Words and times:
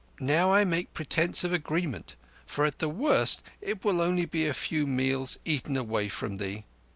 Now 0.19 0.51
I 0.51 0.63
make 0.63 0.95
pretence 0.95 1.43
of 1.43 1.53
agreement, 1.53 2.15
for 2.47 2.65
at 2.65 2.79
the 2.79 2.89
worst 2.89 3.43
it 3.61 3.85
will 3.85 4.15
be 4.15 4.25
but 4.25 4.49
a 4.49 4.53
few 4.55 4.87
meals 4.87 5.37
eaten 5.45 5.77
away 5.77 6.09
from 6.09 6.37
thee. 6.37 6.65